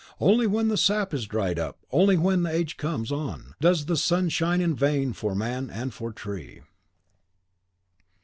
Only 0.19 0.47
when 0.47 0.67
the 0.67 0.77
sap 0.77 1.13
is 1.13 1.27
dried 1.27 1.59
up, 1.59 1.77
only 1.91 2.17
when 2.17 2.43
age 2.47 2.75
comes 2.75 3.11
on, 3.11 3.53
does 3.61 3.85
the 3.85 3.95
sun 3.95 4.29
shine 4.29 4.59
in 4.59 4.73
vain 4.75 5.13
for 5.13 5.35
man 5.35 5.69
and 5.69 5.93
for 5.93 6.09
the 6.09 6.15
tree. 6.15 6.63